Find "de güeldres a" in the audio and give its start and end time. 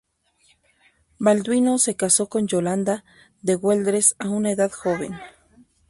3.43-4.29